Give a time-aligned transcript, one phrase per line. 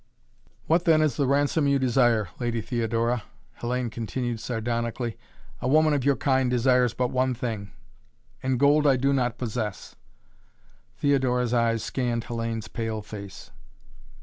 [0.65, 3.21] "What then is the ransom you desire, Lady Theodora?"
[3.61, 5.15] Hellayne continued sardonically.
[5.61, 7.69] "A woman of your kind desires but one thing
[8.41, 9.95] and gold I do not possess"
[10.97, 13.51] Theodora's eyes scanned Hellayne's pale face.